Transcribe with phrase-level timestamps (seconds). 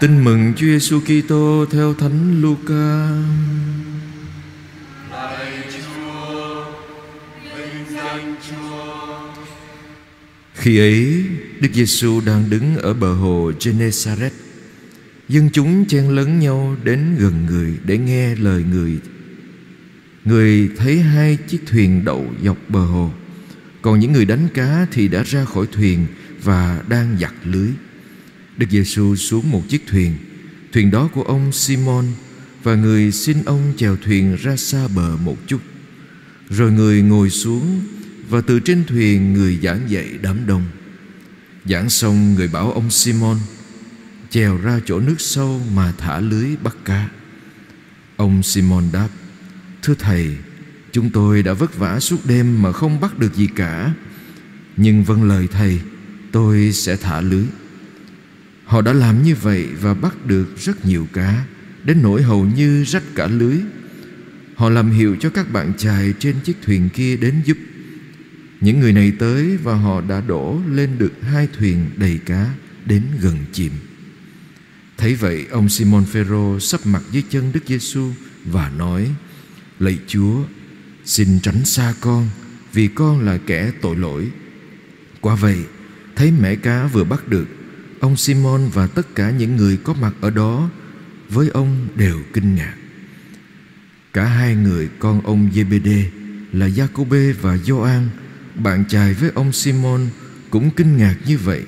[0.00, 3.08] Tin mừng Chúa Giêsu Kitô theo Thánh Luca.
[10.54, 11.24] Khi ấy,
[11.60, 14.32] Đức Giêsu đang đứng ở bờ hồ Genesaret.
[15.28, 18.98] Dân chúng chen lấn nhau đến gần người để nghe lời người.
[20.24, 23.12] Người thấy hai chiếc thuyền đậu dọc bờ hồ.
[23.82, 26.06] Còn những người đánh cá thì đã ra khỏi thuyền
[26.42, 27.68] và đang giặt lưới.
[28.56, 30.14] Đức Giêsu xuống một chiếc thuyền,
[30.72, 32.04] thuyền đó của ông Simon
[32.62, 35.60] và người xin ông chèo thuyền ra xa bờ một chút.
[36.50, 37.80] Rồi người ngồi xuống
[38.28, 40.64] và từ trên thuyền người giảng dạy đám đông.
[41.64, 43.36] Giảng xong người bảo ông Simon
[44.30, 47.08] chèo ra chỗ nước sâu mà thả lưới bắt cá.
[48.16, 49.08] Ông Simon đáp:
[49.82, 50.36] "Thưa thầy,
[50.92, 53.94] chúng tôi đã vất vả suốt đêm mà không bắt được gì cả,
[54.76, 55.80] nhưng vâng lời thầy,
[56.32, 57.44] tôi sẽ thả lưới."
[58.70, 61.44] Họ đã làm như vậy và bắt được rất nhiều cá
[61.84, 63.56] Đến nỗi hầu như rách cả lưới.
[64.54, 67.56] Họ làm hiệu cho các bạn chài trên chiếc thuyền kia đến giúp.
[68.60, 72.54] Những người này tới và họ đã đổ lên được hai thuyền đầy cá
[72.86, 73.72] đến gần chìm.
[74.98, 78.10] Thấy vậy ông Simon Phêrô sắp mặt dưới chân Đức Giêsu
[78.44, 79.10] và nói:
[79.78, 80.42] Lạy Chúa,
[81.04, 82.28] xin tránh xa con
[82.72, 84.30] vì con là kẻ tội lỗi.
[85.20, 85.58] Quả vậy,
[86.16, 87.46] thấy mẻ cá vừa bắt được
[88.00, 90.70] Ông Simon và tất cả những người có mặt ở đó
[91.28, 92.74] Với ông đều kinh ngạc.
[94.12, 96.04] Cả hai người, con ông Jebede
[96.52, 98.08] Là Jacobe và Gioan,
[98.54, 100.08] Bạn trai với ông Simon
[100.50, 101.62] Cũng kinh ngạc như vậy.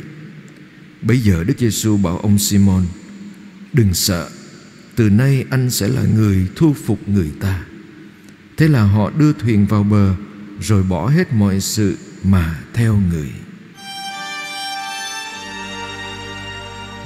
[1.02, 2.84] Bây giờ Đức Giêsu bảo ông Simon,
[3.72, 4.30] Đừng sợ,
[4.96, 7.64] Từ nay anh sẽ là người thu phục người ta.
[8.56, 10.14] Thế là họ đưa thuyền vào bờ,
[10.60, 13.30] Rồi bỏ hết mọi sự mà theo người.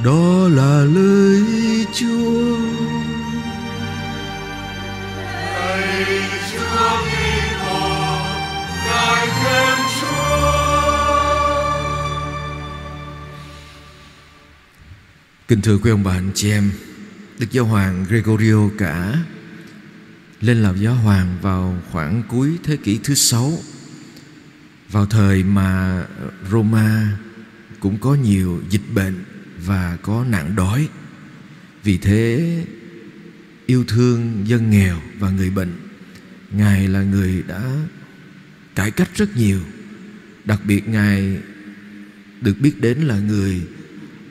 [0.07, 1.43] Đó là lời
[1.93, 2.59] Chúa.
[6.53, 7.81] Chúa Kitô,
[10.01, 10.51] Chúa.
[15.49, 16.73] Kính thưa quý ông bà anh chị em,
[17.39, 19.15] Đức Giáo Hoàng Gregorio cả
[20.41, 23.53] lên làm giáo hoàng vào khoảng cuối thế kỷ thứ sáu
[24.91, 26.03] vào thời mà
[26.51, 27.19] Roma
[27.81, 29.25] cũng có nhiều dịch bệnh
[29.67, 30.89] và có nạn đói.
[31.83, 32.65] Vì thế,
[33.67, 35.73] yêu thương dân nghèo và người bệnh,
[36.51, 37.63] ngài là người đã
[38.75, 39.61] cải cách rất nhiều.
[40.45, 41.39] Đặc biệt, ngài
[42.41, 43.61] được biết đến là người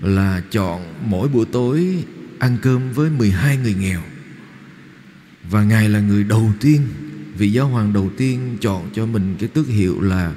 [0.01, 2.03] là chọn mỗi buổi tối
[2.39, 4.01] ăn cơm với 12 người nghèo.
[5.49, 6.81] Và ngài là người đầu tiên,
[7.37, 10.33] vị giáo hoàng đầu tiên chọn cho mình cái tước hiệu là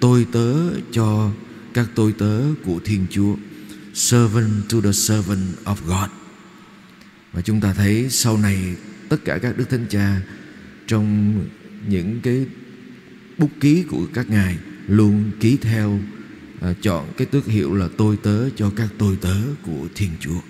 [0.00, 0.54] tôi tớ
[0.92, 1.32] cho
[1.74, 3.36] các tôi tớ của Thiên Chúa
[3.94, 6.10] servant to the servant of God.
[7.32, 8.76] Và chúng ta thấy sau này
[9.08, 10.20] tất cả các đức thánh cha
[10.86, 11.34] trong
[11.88, 12.46] những cái
[13.38, 14.58] bút ký của các ngài
[14.88, 16.00] luôn ký theo
[16.60, 20.40] à, chọn cái tước hiệu là tôi tớ cho các tôi tớ của Thiên Chúa.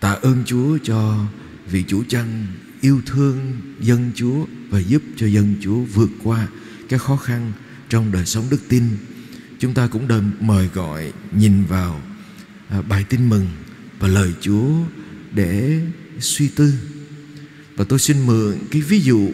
[0.00, 1.26] Tạ ơn Chúa cho
[1.70, 2.46] vị chủ chăn
[2.80, 6.48] yêu thương dân Chúa và giúp cho dân Chúa vượt qua
[6.88, 7.52] các khó khăn
[7.88, 8.84] trong đời sống đức tin.
[9.58, 12.00] Chúng ta cũng đừng mời gọi nhìn vào
[12.72, 13.46] À, bài tin mừng
[13.98, 14.70] và lời Chúa
[15.34, 15.80] để
[16.20, 16.72] suy tư.
[17.76, 19.30] Và tôi xin mượn cái ví dụ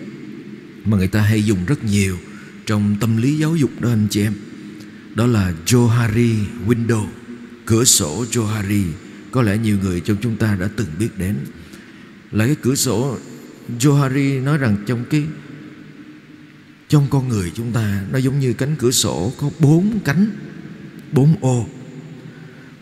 [0.85, 2.19] mà người ta hay dùng rất nhiều
[2.67, 4.35] trong tâm lý giáo dục đó anh chị em.
[5.15, 6.35] Đó là Johari
[6.67, 7.07] window,
[7.67, 8.85] cửa sổ Johari.
[9.31, 11.37] Có lẽ nhiều người trong chúng ta đã từng biết đến.
[12.33, 13.19] Là cái cửa sổ
[13.79, 15.25] Johari nói rằng trong cái
[16.89, 20.31] trong con người chúng ta nó giống như cánh cửa sổ có bốn cánh,
[21.13, 21.69] bốn ô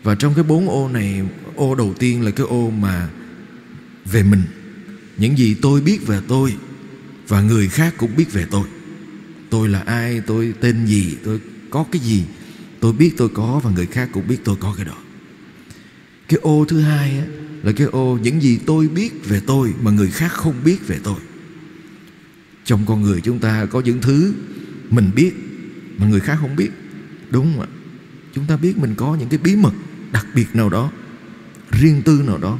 [0.07, 1.21] và trong cái bốn ô này
[1.55, 3.09] Ô đầu tiên là cái ô mà
[4.05, 4.41] Về mình.
[5.17, 6.55] Những gì tôi biết về tôi
[7.27, 8.67] Và người khác cũng biết về tôi.
[9.49, 12.23] Tôi là ai, tôi tên gì Tôi có cái gì.
[12.79, 14.97] Tôi biết tôi có và người khác cũng biết tôi có cái đó.
[16.27, 17.25] Cái ô thứ hai á,
[17.63, 20.99] Là cái ô những gì tôi biết về tôi Mà người khác không biết về
[21.03, 21.19] tôi.
[22.65, 24.33] Trong con người chúng ta có những thứ
[24.89, 25.33] Mình biết
[25.97, 26.69] Mà người khác không biết.
[27.29, 27.67] Đúng không ạ?
[28.33, 29.73] Chúng ta biết mình có những cái bí mật
[30.11, 30.91] đặc biệt nào đó,
[31.71, 32.59] riêng tư nào đó,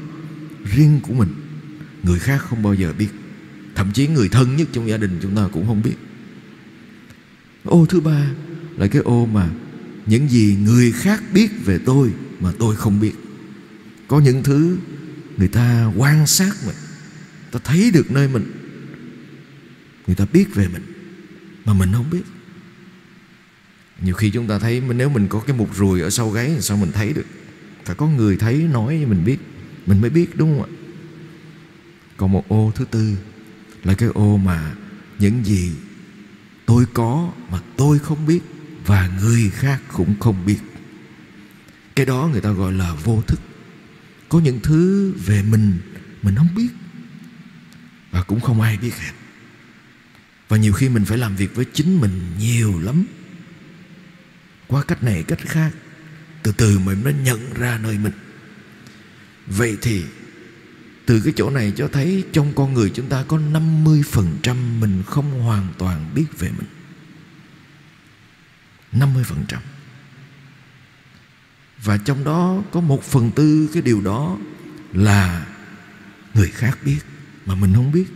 [0.75, 1.29] riêng của mình,
[2.03, 3.09] người khác không bao giờ biết.
[3.75, 5.95] Thậm chí người thân nhất trong gia đình chúng ta cũng không biết.
[7.63, 8.31] Ô, thứ ba
[8.77, 9.49] là cái ô mà
[10.05, 13.13] những gì người khác biết về tôi mà tôi không biết.
[14.07, 14.77] Có những thứ
[15.37, 16.75] người ta quan sát mình,
[17.51, 18.51] ta thấy được nơi mình.
[20.07, 20.83] Người ta biết về mình
[21.65, 22.23] mà mình không biết
[24.01, 26.77] nhiều khi chúng ta thấy nếu mình có cái mục ruồi ở sau gáy sao
[26.77, 27.25] mình thấy được?
[27.85, 29.37] Phải có người thấy nói cho mình biết.
[29.85, 30.71] Mình mới biết, đúng không ạ?
[32.17, 33.17] Còn một ô thứ tư
[33.83, 34.73] là cái ô mà
[35.19, 35.71] những gì
[36.65, 38.39] tôi có mà tôi không biết
[38.85, 40.59] và người khác cũng không biết.
[41.95, 43.39] Cái đó người ta gọi là vô thức.
[44.29, 45.77] Có những thứ về mình
[46.21, 46.69] mình không biết
[48.11, 49.11] và cũng không ai biết hết.
[50.47, 53.05] Và nhiều khi mình phải làm việc với chính mình nhiều lắm
[54.67, 55.71] qua cách này cách khác,
[56.43, 58.13] từ từ mình mới nhận ra nơi mình.
[59.47, 60.03] Vậy thì,
[61.05, 65.41] từ cái chỗ này cho thấy trong con người chúng ta có 50% mình không
[65.41, 66.67] hoàn toàn biết về mình.
[68.93, 69.57] 50%
[71.83, 74.37] Và trong đó có một phần tư cái điều đó
[74.93, 75.47] là
[76.33, 76.99] người khác biết
[77.45, 78.07] mà mình không biết.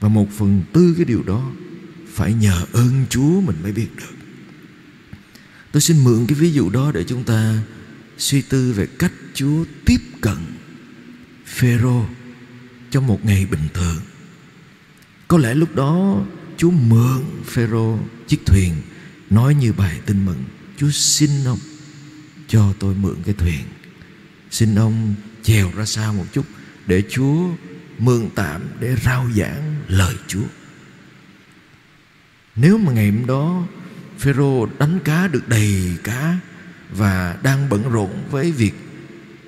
[0.00, 1.50] Và một phần tư cái điều đó
[2.12, 4.15] phải nhờ ơn Chúa mình mới biết được.
[5.76, 7.58] Tôi xin mượn cái ví dụ đó để chúng ta
[8.18, 10.36] suy tư về cách Chúa tiếp cận
[11.46, 12.04] Phêrô
[12.90, 13.96] trong một ngày bình thường.
[15.28, 16.22] Có lẽ lúc đó
[16.56, 18.74] Chúa mượn Phêrô chiếc thuyền
[19.30, 20.44] nói như bài tin mừng,
[20.76, 21.58] Chúa xin ông
[22.48, 23.64] cho tôi mượn cái thuyền.
[24.50, 26.46] Xin ông chèo ra xa một chút
[26.86, 27.48] để Chúa
[27.98, 30.46] mượn tạm để rao giảng lời Chúa.
[32.56, 33.66] Nếu mà ngày hôm đó
[34.18, 36.38] Phêrô đánh cá được đầy cá
[36.90, 38.74] và đang bận rộn với việc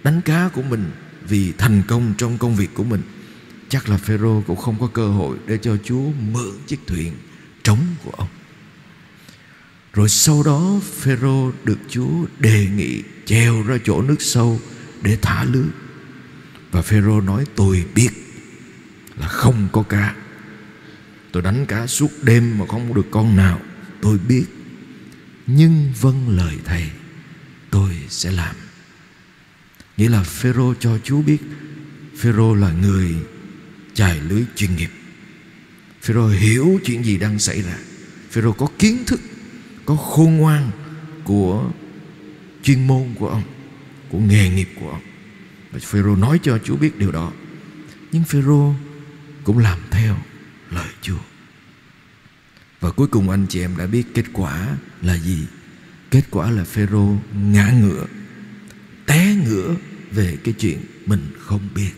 [0.03, 0.91] đánh cá của mình
[1.29, 3.03] vì thành công trong công việc của mình
[3.69, 7.13] chắc là Phêrô cũng không có cơ hội để cho Chúa mượn chiếc thuyền
[7.63, 8.29] trống của ông.
[9.93, 14.61] Rồi sau đó Phêrô được Chúa đề nghị treo ra chỗ nước sâu
[15.03, 15.67] để thả lưới.
[16.71, 18.11] Và Phêrô nói tôi biết
[19.17, 20.15] là không có cá.
[21.33, 23.61] Tôi đánh cá suốt đêm mà không được con nào,
[24.03, 24.45] tôi biết.
[25.51, 26.91] Nhưng vâng lời thầy,
[27.71, 28.57] tôi sẽ làm.
[29.97, 31.39] Nghĩa là Phêrô cho Chúa biết
[32.19, 33.15] Phêrô là người
[33.95, 34.91] chài lưới chuyên nghiệp.
[36.03, 37.79] Phêrô hiểu chuyện gì đang xảy ra.
[38.31, 39.21] Phêrô có kiến thức,
[39.85, 40.71] có khôn ngoan
[41.25, 41.71] của
[42.63, 43.43] chuyên môn của ông,
[44.09, 45.03] của nghề nghiệp của ông.
[45.73, 47.33] Và Phêrô nói cho Chúa biết điều đó.
[48.13, 48.75] Nhưng Phêrô
[49.45, 50.17] cũng làm theo
[50.71, 51.28] lời Chúa.
[52.81, 55.47] Và cuối cùng anh chị em đã biết kết quả là gì?
[56.11, 58.07] Kết quả là Phêrô ngã ngựa
[59.07, 59.75] té ngửa
[60.11, 61.91] về cái chuyện mình không biết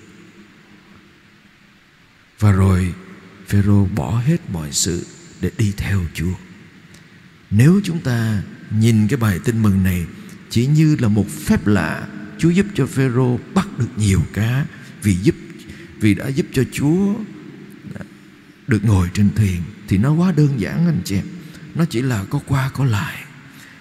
[2.40, 2.94] và rồi
[3.46, 5.06] Phêrô bỏ hết mọi sự
[5.40, 6.34] để đi theo Chúa.
[7.50, 10.06] Nếu chúng ta nhìn cái bài tin mừng này
[10.50, 14.66] chỉ như là một phép lạ, Chúa giúp cho Phêrô bắt được nhiều cá
[15.02, 15.34] vì giúp
[16.00, 17.14] vì đã giúp cho Chúa
[18.66, 21.24] được ngồi trên thuyền thì nó quá đơn giản anh chị em.
[21.74, 23.24] Nó chỉ là có qua có lại.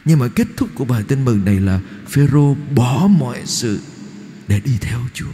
[0.05, 3.79] Nhưng mà kết thúc của bài tin mừng này là Phêrô bỏ mọi sự
[4.47, 5.31] để đi theo Chúa.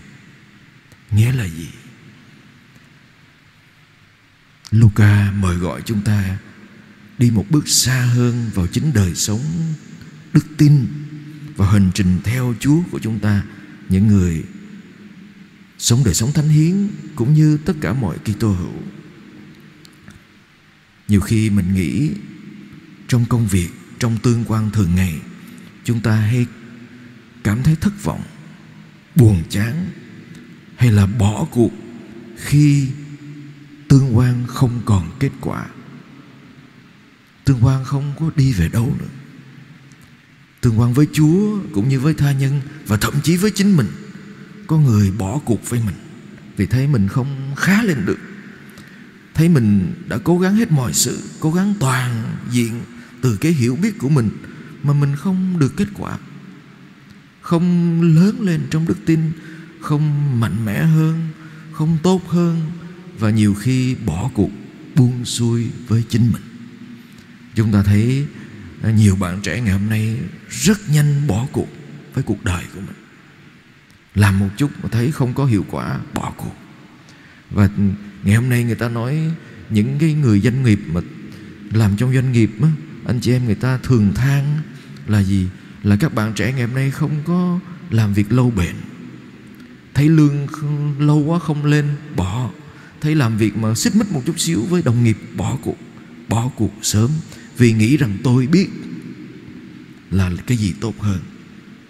[1.12, 1.70] Nghĩa là gì?
[4.72, 6.38] Luca mời gọi chúng ta
[7.18, 9.42] đi một bước xa hơn vào chính đời sống
[10.34, 10.88] đức tin
[11.56, 13.44] và hành trình theo Chúa của chúng ta,
[13.90, 14.44] những người
[15.78, 18.82] sống đời sống thánh hiến cũng như tất cả mọi Kitô hữu.
[21.08, 22.12] Nhiều khi mình nghĩ
[23.08, 23.70] trong công việc,
[24.00, 25.20] trong tương quan thường ngày,
[25.84, 26.46] chúng ta hay
[27.44, 28.24] cảm thấy thất vọng,
[29.16, 29.88] buồn chán,
[30.76, 31.72] hay là bỏ cuộc
[32.38, 32.88] khi
[33.88, 35.66] tương quan không còn kết quả.
[37.46, 39.06] Tương quan không có đi về đâu nữa.
[40.62, 43.88] Tương quan với chúa cũng như với tha nhân và thậm chí với chính mình,
[44.68, 45.96] có người bỏ cuộc với mình.
[46.58, 48.20] Vì thấy mình không khá lên được
[49.36, 52.82] thấy mình đã cố gắng hết mọi sự, cố gắng toàn diện
[53.22, 54.30] từ cái hiểu biết của mình
[54.84, 56.18] mà mình không được kết quả.
[57.42, 59.20] Không lớn lên trong đức tin,
[59.82, 61.30] không mạnh mẽ hơn,
[61.72, 62.72] không tốt hơn
[63.20, 64.52] và nhiều khi bỏ cuộc,
[64.96, 66.42] buông xuôi với chính mình.
[67.56, 68.28] Chúng ta thấy
[68.84, 71.68] à, nhiều bạn trẻ ngày hôm nay rất nhanh bỏ cuộc
[72.14, 72.96] với cuộc đời của mình.
[74.16, 76.56] Làm một chút mà thấy không có hiệu quả, bỏ cuộc.
[77.52, 77.70] Và
[78.26, 79.32] ngày hôm nay người ta nói
[79.70, 81.02] những cái người doanh nghiệp mà
[81.74, 82.70] làm trong doanh nghiệp á,
[83.06, 84.62] anh chị em người ta thường than
[85.08, 85.48] là gì?
[85.84, 88.76] Là các bạn trẻ ngày hôm nay không có làm việc lâu bền.
[89.94, 90.48] Thấy lương
[91.00, 92.50] lâu quá không lên bỏ.
[93.02, 95.78] Thấy làm việc mà xích mích một chút xíu với đồng nghiệp bỏ cuộc
[96.28, 97.12] bỏ cuộc sớm.
[97.58, 98.70] Vì nghĩ rằng tôi biết
[100.12, 101.20] là cái gì tốt hơn.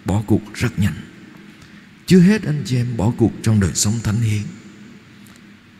[0.04, 0.94] Bỏ cuộc rất nhanh.
[2.06, 4.42] Chưa hết anh chị em bỏ cuộc trong đời sống thánh hiến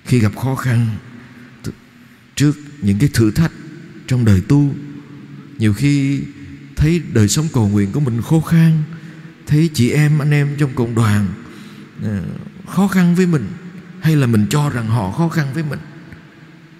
[0.06, 0.88] khi gặp khó khăn
[2.36, 3.52] trước những cái thử thách
[4.06, 4.74] trong đời tu,
[5.58, 6.22] nhiều khi
[6.76, 8.82] thấy đời sống cầu nguyện của mình khô khan,
[9.46, 11.26] thấy chị em, anh em trong cộng đoàn
[12.02, 12.22] ờ,
[12.66, 13.48] khó khăn với mình,
[14.00, 15.78] hay là mình cho rằng họ khó khăn với mình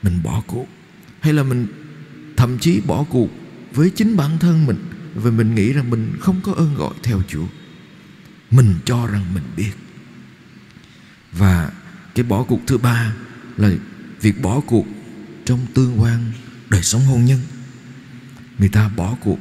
[0.07, 0.67] mình bỏ cuộc.
[1.21, 1.67] Hay là mình
[2.37, 3.29] thậm chí bỏ cuộc
[3.73, 7.23] với chính bản thân mình và mình nghĩ rằng mình không có ơn gọi theo
[7.29, 7.47] Chúa.
[8.51, 9.73] Mình cho rằng mình biết.
[11.33, 11.71] Và
[12.17, 13.15] cái bỏ cuộc thứ ba
[13.57, 13.71] là
[14.21, 14.87] việc bỏ cuộc
[15.45, 16.33] trong tương quan
[16.69, 17.41] đời sống hôn nhân.
[18.59, 19.39] Người ta bỏ cuộc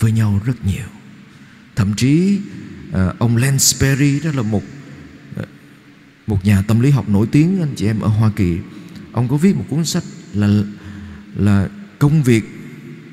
[0.00, 0.86] với nhau rất nhiều.
[1.76, 2.38] Thậm chí
[2.92, 4.62] à, ông Lance Perry đó là một
[5.36, 5.42] à,
[6.26, 8.58] một nhà tâm lý học nổi tiếng anh chị em ở Hoa Kỳ
[9.12, 10.48] ông có viết một cuốn sách là
[11.36, 11.68] là
[11.98, 12.44] công việc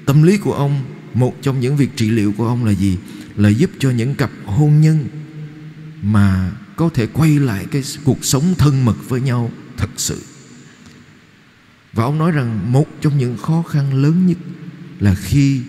[0.05, 2.98] tâm lý của ông một trong những việc trị liệu của ông là gì?
[3.36, 5.08] Là giúp cho những cặp hôn nhân
[6.01, 10.22] mà có thể quay lại cái cuộc sống thân mật với nhau thật sự.
[11.94, 14.38] Và ông nói rằng một trong những khó khăn lớn nhất
[15.00, 15.62] là khi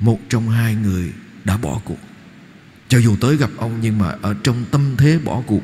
[0.00, 1.12] một trong hai người
[1.44, 1.98] đã bỏ cuộc.
[2.88, 5.62] Cho dù tới gặp ông nhưng mà ở trong tâm thế bỏ cuộc,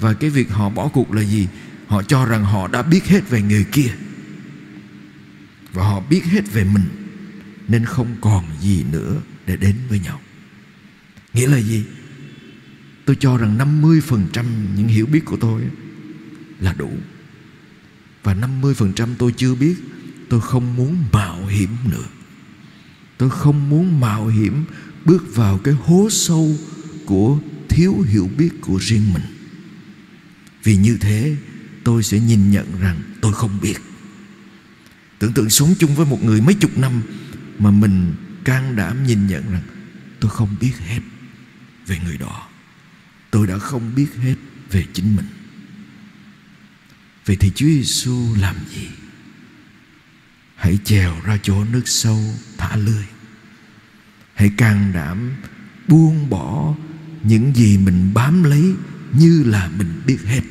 [0.00, 1.48] và cái việc họ bỏ cuộc là gì?
[1.86, 3.94] Họ cho rằng họ đã biết hết về người kia.
[5.72, 6.84] Và họ biết hết về mình,
[7.68, 10.20] nên không còn gì nữa để đến với nhau.
[11.34, 11.84] Nghĩa là gì?
[13.04, 14.44] Tôi cho rằng 50%
[14.76, 15.62] những hiểu biết của tôi
[16.60, 16.90] là đủ.
[18.22, 19.74] Và 50% tôi chưa biết,
[20.28, 22.04] tôi không muốn mạo hiểm nữa.
[23.18, 24.64] Tôi không muốn mạo hiểm
[25.04, 26.56] bước vào cái hố sâu
[27.06, 29.22] của thiếu hiểu biết của riêng mình.
[30.62, 31.36] Vì như thế,
[31.84, 33.76] tôi sẽ nhìn nhận rằng tôi không biết.
[35.18, 37.02] Tưởng tượng sống chung với một người mấy chục năm
[37.58, 39.62] mà mình can đảm nhìn nhận rằng
[40.20, 41.00] tôi không biết hết
[41.86, 42.48] về người đó
[43.34, 44.34] tôi đã không biết hết
[44.70, 45.26] về chính mình.
[47.26, 48.88] Vậy thì Chúa Giêsu làm gì?
[50.54, 53.04] Hãy chèo ra chỗ nước sâu thả lưới.
[54.34, 55.32] Hãy can đảm
[55.88, 56.74] buông bỏ
[57.22, 58.74] những gì mình bám lấy
[59.12, 60.42] như là mình biết hết.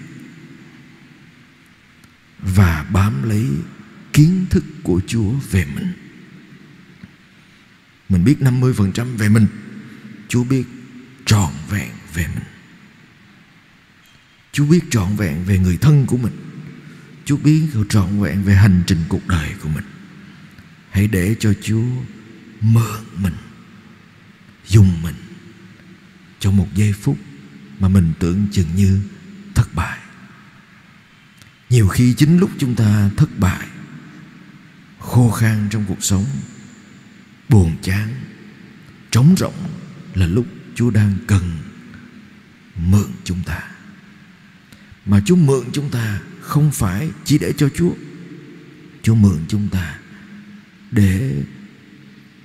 [2.40, 3.48] Và bám lấy
[4.13, 5.94] kiến thức của Chúa về mình.
[8.10, 9.48] Mình biết 50% về mình,
[10.28, 10.66] Chúa biết
[11.25, 12.52] trọn vẹn về mình.
[14.53, 16.33] Chúa biết trọn vẹn về người thân của mình.
[17.25, 19.86] Chúa biết trọn vẹn về hành trình cuộc đời của mình.
[20.89, 21.86] Hãy để cho Chúa
[22.62, 23.36] mượn mình,
[24.67, 25.15] dùng mình
[26.39, 27.17] trong một giây phút
[27.79, 29.01] mà mình tưởng chừng như
[29.55, 30.00] thất bại.
[31.69, 33.67] Nhiều khi chính lúc chúng ta thất bại
[35.00, 36.25] khô khan trong cuộc sống
[37.50, 38.10] buồn chán
[39.12, 39.53] trống rỗng
[40.13, 40.45] là lúc
[40.75, 41.57] chúa đang cần
[42.77, 43.73] mượn chúng ta
[45.05, 47.93] mà chúa mượn chúng ta không phải chỉ để cho chúa.
[49.01, 50.00] Chúa mượn chúng ta
[50.91, 51.43] để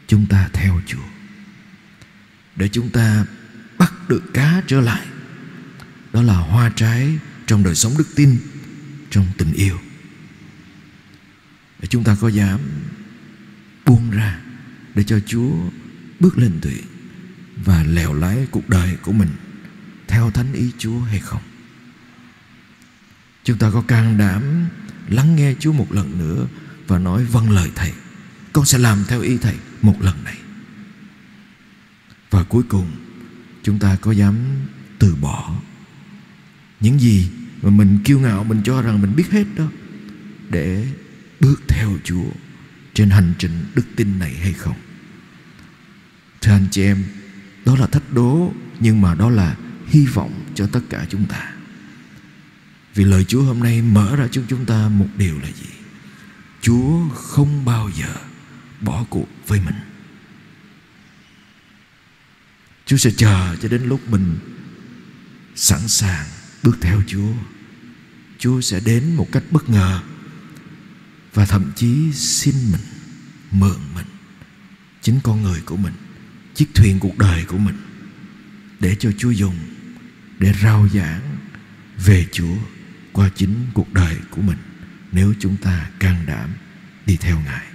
[0.07, 1.09] chúng ta theo chúa.
[2.57, 3.25] Để chúng ta
[3.79, 5.07] bắt được cá trở lại.
[6.13, 8.37] Đó là hoa trái trong đời sống đức tin,
[9.11, 9.79] trong tình yêu.
[11.81, 12.61] Để chúng ta có dám
[13.87, 14.41] buông ra
[14.95, 15.53] để cho Chúa
[16.21, 16.85] bước lên thuyền
[17.65, 19.29] và lèo lái cuộc đời của mình
[20.09, 21.43] theo thánh ý Chúa hay không?
[23.49, 24.43] Chúng ta có can đảm
[25.09, 26.47] lắng nghe Chúa một lần nữa
[26.87, 27.93] và nói vâng lời Thầy.
[28.53, 30.37] Con sẽ làm theo ý Thầy một lần này.
[32.31, 32.91] Và cuối cùng
[33.63, 34.37] chúng ta có dám
[34.99, 35.61] từ bỏ
[36.81, 37.31] những gì
[37.63, 39.65] mà mình kiêu ngạo mình cho rằng mình biết hết đó
[40.51, 40.87] để
[41.41, 42.31] bước theo Chúa
[42.95, 44.77] trên hành trình đức tin này hay không?
[46.41, 47.05] Thưa anh chị em,
[47.65, 51.53] đó là thách đố nhưng mà đó là hy vọng cho tất cả chúng ta.
[52.95, 55.71] Vì lời Chúa hôm nay mở ra cho chúng ta một điều là gì?
[56.61, 58.15] Chúa không bao giờ
[58.81, 59.75] bỏ cuộc với mình.
[62.87, 64.39] Chúa sẽ chờ cho đến lúc mình
[65.55, 66.27] sẵn sàng
[66.63, 67.33] bước theo Chúa.
[68.39, 70.01] Chúa sẽ đến một cách bất ngờ
[71.35, 72.81] và thậm chí xin mình,
[73.51, 74.07] mượn mình,
[75.03, 75.95] chính con người của mình,
[76.55, 77.77] chiếc thuyền cuộc đời của mình
[78.81, 79.57] để cho Chúa dùng
[80.39, 81.37] để rao giảng
[82.05, 82.57] về Chúa
[83.19, 84.59] qua chính cuộc đời của mình
[85.13, 86.51] nếu chúng ta can đảm
[87.07, 87.68] đi theo Ngài.